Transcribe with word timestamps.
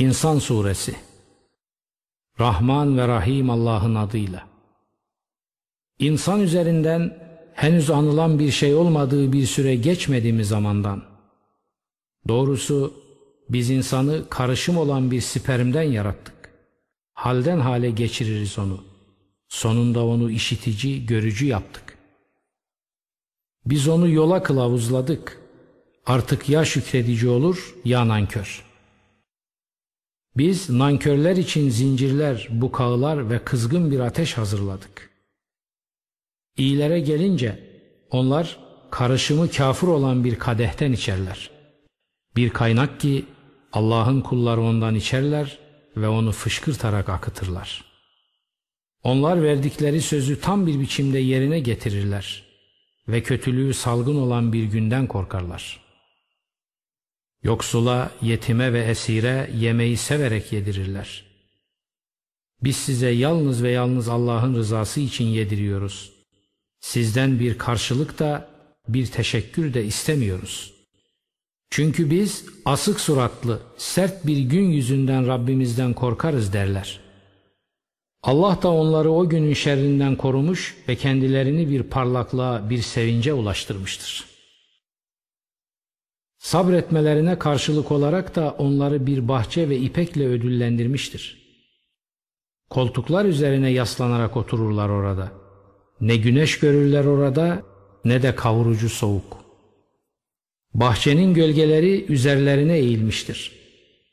İnsan 0.00 0.38
Suresi 0.38 0.96
Rahman 2.38 2.98
ve 2.98 3.08
Rahim 3.08 3.50
Allah'ın 3.50 3.94
adıyla 3.94 4.46
İnsan 5.98 6.40
üzerinden 6.40 7.18
henüz 7.54 7.90
anılan 7.90 8.38
bir 8.38 8.50
şey 8.50 8.74
olmadığı 8.74 9.32
bir 9.32 9.46
süre 9.46 9.76
geçmedi 9.76 10.32
mi 10.32 10.44
zamandan? 10.44 11.02
Doğrusu 12.28 12.94
biz 13.48 13.70
insanı 13.70 14.28
karışım 14.30 14.76
olan 14.76 15.10
bir 15.10 15.20
spermden 15.20 15.82
yarattık. 15.82 16.50
Halden 17.12 17.60
hale 17.60 17.90
geçiririz 17.90 18.58
onu. 18.58 18.84
Sonunda 19.48 20.04
onu 20.04 20.30
işitici, 20.30 21.06
görücü 21.06 21.46
yaptık. 21.46 21.98
Biz 23.66 23.88
onu 23.88 24.08
yola 24.08 24.42
kılavuzladık. 24.42 25.40
Artık 26.06 26.48
ya 26.48 26.64
şükredici 26.64 27.28
olur 27.28 27.74
ya 27.84 28.08
nankör.'' 28.08 28.69
Biz 30.36 30.70
nankörler 30.70 31.36
için 31.36 31.70
zincirler, 31.70 32.48
bukağılar 32.50 33.30
ve 33.30 33.44
kızgın 33.44 33.90
bir 33.90 34.00
ateş 34.00 34.38
hazırladık. 34.38 35.10
İyilere 36.56 37.00
gelince 37.00 37.58
onlar 38.10 38.58
karışımı 38.90 39.50
kafir 39.50 39.86
olan 39.86 40.24
bir 40.24 40.38
kadehten 40.38 40.92
içerler. 40.92 41.50
Bir 42.36 42.50
kaynak 42.50 43.00
ki 43.00 43.24
Allah'ın 43.72 44.20
kulları 44.20 44.60
ondan 44.60 44.94
içerler 44.94 45.58
ve 45.96 46.08
onu 46.08 46.32
fışkırtarak 46.32 47.08
akıtırlar. 47.08 47.84
Onlar 49.02 49.42
verdikleri 49.42 50.02
sözü 50.02 50.40
tam 50.40 50.66
bir 50.66 50.80
biçimde 50.80 51.18
yerine 51.18 51.60
getirirler 51.60 52.44
ve 53.08 53.22
kötülüğü 53.22 53.74
salgın 53.74 54.16
olan 54.16 54.52
bir 54.52 54.64
günden 54.64 55.06
korkarlar.'' 55.06 55.89
Yoksula, 57.42 58.10
yetime 58.22 58.72
ve 58.72 58.84
esire 58.84 59.50
yemeği 59.56 59.96
severek 59.96 60.52
yedirirler. 60.52 61.24
Biz 62.62 62.76
size 62.76 63.10
yalnız 63.10 63.62
ve 63.62 63.70
yalnız 63.70 64.08
Allah'ın 64.08 64.54
rızası 64.54 65.00
için 65.00 65.24
yediriyoruz. 65.24 66.12
Sizden 66.80 67.40
bir 67.40 67.58
karşılık 67.58 68.18
da 68.18 68.48
bir 68.88 69.06
teşekkür 69.06 69.74
de 69.74 69.84
istemiyoruz. 69.84 70.72
Çünkü 71.70 72.10
biz 72.10 72.44
asık 72.64 73.00
suratlı, 73.00 73.60
sert 73.76 74.26
bir 74.26 74.38
gün 74.38 74.70
yüzünden 74.70 75.26
Rabbimizden 75.26 75.94
korkarız 75.94 76.52
derler. 76.52 77.00
Allah 78.22 78.58
da 78.62 78.70
onları 78.70 79.10
o 79.10 79.28
günün 79.28 79.54
şerrinden 79.54 80.16
korumuş 80.16 80.76
ve 80.88 80.96
kendilerini 80.96 81.70
bir 81.70 81.82
parlaklığa, 81.82 82.70
bir 82.70 82.82
sevince 82.82 83.32
ulaştırmıştır.'' 83.32 84.29
Sabretmelerine 86.40 87.38
karşılık 87.38 87.92
olarak 87.92 88.36
da 88.36 88.50
onları 88.58 89.06
bir 89.06 89.28
bahçe 89.28 89.68
ve 89.68 89.76
ipekle 89.76 90.26
ödüllendirmiştir. 90.26 91.40
Koltuklar 92.70 93.24
üzerine 93.24 93.70
yaslanarak 93.70 94.36
otururlar 94.36 94.88
orada. 94.88 95.32
Ne 96.00 96.16
güneş 96.16 96.58
görürler 96.58 97.04
orada 97.04 97.62
ne 98.04 98.22
de 98.22 98.34
kavurucu 98.34 98.88
soğuk. 98.88 99.44
Bahçenin 100.74 101.34
gölgeleri 101.34 102.12
üzerlerine 102.12 102.78
eğilmiştir 102.78 103.52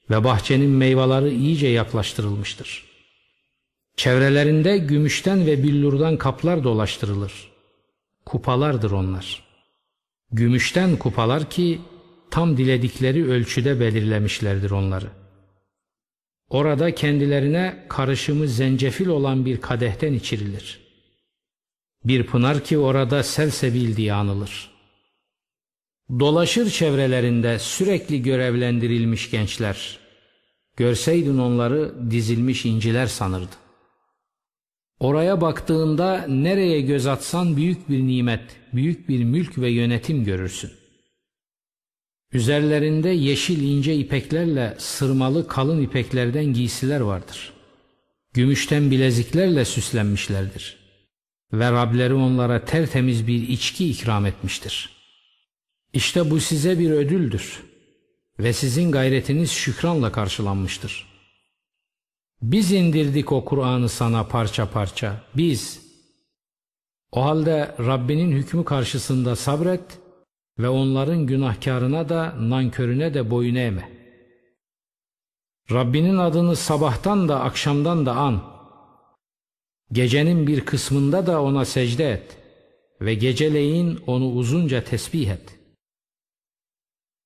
ve 0.10 0.24
bahçenin 0.24 0.70
meyveleri 0.70 1.36
iyice 1.36 1.68
yaklaştırılmıştır. 1.68 2.86
Çevrelerinde 3.98 4.78
gümüşten 4.78 5.46
ve 5.46 5.64
billurdan 5.64 6.18
kaplar 6.18 6.64
dolaştırılır. 6.64 7.52
Kupalardır 8.26 8.92
onlar. 8.92 9.44
Gümüşten 10.32 10.98
kupalar 10.98 11.50
ki 11.50 11.80
tam 12.32 12.58
diledikleri 12.58 13.30
ölçüde 13.30 13.80
belirlemişlerdir 13.80 14.72
onları. 14.72 15.08
Orada 16.50 16.96
kendilerine 16.96 17.86
karışımı 17.90 18.48
zencefil 18.48 19.08
olan 19.08 19.46
bir 19.46 19.62
kadehten 19.62 20.14
içirilir. 20.14 20.80
Bir 22.06 22.24
pınar 22.24 22.64
ki 22.64 22.78
orada 22.78 23.24
selsebil 23.24 23.96
diye 23.96 24.14
anılır. 24.14 24.72
Dolaşır 26.20 26.70
çevrelerinde 26.70 27.60
sürekli 27.60 28.22
görevlendirilmiş 28.22 29.32
gençler. 29.32 30.00
Görseydin 30.78 31.38
onları 31.38 32.12
dizilmiş 32.12 32.66
inciler 32.66 33.08
sanırdı. 33.08 33.56
Oraya 35.00 35.42
baktığında 35.42 36.26
nereye 36.28 36.82
göz 36.82 37.08
atsan 37.08 37.58
büyük 37.58 37.90
bir 37.90 38.00
nimet, 38.00 38.42
büyük 38.74 39.10
bir 39.10 39.24
mülk 39.24 39.58
ve 39.58 39.70
yönetim 39.70 40.24
görürsün. 40.24 40.72
Üzerlerinde 42.34 43.10
yeşil 43.10 43.64
ince 43.64 43.96
ipeklerle 43.96 44.76
sırmalı 44.78 45.48
kalın 45.48 45.84
ipeklerden 45.84 46.46
giysiler 46.46 47.00
vardır. 47.00 47.54
Gümüşten 48.34 48.92
bileziklerle 48.92 49.66
süslenmişlerdir. 49.66 50.78
Ve 51.54 51.72
Rableri 51.72 52.14
onlara 52.14 52.66
tertemiz 52.66 53.28
bir 53.28 53.48
içki 53.48 53.90
ikram 53.90 54.26
etmiştir. 54.26 54.90
İşte 55.94 56.30
bu 56.30 56.40
size 56.40 56.80
bir 56.80 56.92
ödüldür. 56.92 57.64
Ve 58.40 58.54
sizin 58.54 58.92
gayretiniz 58.92 59.52
şükranla 59.52 60.12
karşılanmıştır. 60.12 61.06
Biz 62.42 62.72
indirdik 62.72 63.32
o 63.32 63.46
Kur'an'ı 63.46 63.90
sana 63.90 64.24
parça 64.24 64.72
parça. 64.72 65.24
Biz. 65.36 65.88
O 67.12 67.26
halde 67.26 67.76
Rabbinin 67.80 68.32
hükmü 68.32 68.66
karşısında 68.66 69.36
sabret 69.36 69.82
ve 70.60 70.70
onların 70.70 71.26
günahkarına 71.26 72.10
da 72.10 72.36
nankörüne 72.40 73.14
de 73.14 73.32
boyun 73.32 73.56
eğme. 73.56 73.90
Rabbinin 75.72 76.18
adını 76.18 76.56
sabahtan 76.56 77.30
da 77.30 77.42
akşamdan 77.42 78.06
da 78.06 78.16
an. 78.16 78.42
Gecenin 79.92 80.48
bir 80.48 80.62
kısmında 80.62 81.28
da 81.28 81.42
ona 81.44 81.66
secde 81.66 82.12
et 82.12 82.38
ve 83.02 83.14
geceleyin 83.14 84.00
onu 84.08 84.32
uzunca 84.32 84.84
tesbih 84.84 85.30
et. 85.30 85.60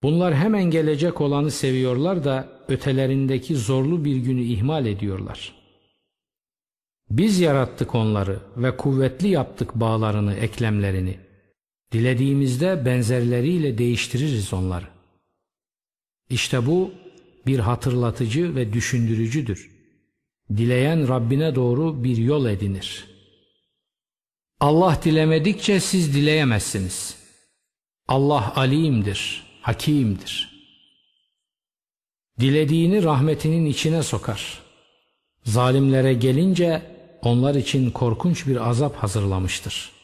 Bunlar 0.03 0.36
hemen 0.36 0.63
gelecek 0.63 1.22
olanı 1.22 1.52
seviyorlar 1.52 2.24
da 2.24 2.50
ötelerindeki 2.68 3.56
zorlu 3.56 4.06
bir 4.06 4.16
günü 4.16 4.42
ihmal 4.42 4.86
ediyorlar. 4.86 5.56
Biz 7.09 7.40
yarattık 7.40 7.96
onları 7.96 8.40
ve 8.58 8.78
kuvvetli 8.78 9.28
yaptık 9.28 9.75
bağlarını, 9.75 10.34
eklemlerini.'' 10.34 11.31
Dilediğimizde 11.91 12.85
benzerleriyle 12.85 13.78
değiştiririz 13.78 14.53
onları. 14.53 14.88
İşte 16.29 16.66
bu 16.66 16.91
bir 17.47 17.59
hatırlatıcı 17.59 18.56
ve 18.56 18.74
düşündürücüdür. 18.74 19.72
Dileyen 20.57 21.07
Rabbine 21.07 21.56
doğru 21.56 22.03
bir 22.03 22.18
yol 22.18 22.46
edinir. 22.46 23.07
Allah 24.59 25.00
dilemedikçe 25.03 25.80
siz 25.80 26.13
dileyemezsiniz. 26.16 27.16
Allah 28.07 28.56
alimdir, 28.56 29.44
hakimdir. 29.62 30.51
Dilediğini 32.40 33.03
rahmetinin 33.03 33.66
içine 33.66 34.03
sokar. 34.03 34.62
Zalimlere 35.44 36.13
gelince 36.13 36.81
onlar 37.22 37.56
için 37.56 37.91
korkunç 37.91 38.47
bir 38.47 38.69
azap 38.69 38.96
hazırlamıştır.'' 38.96 40.00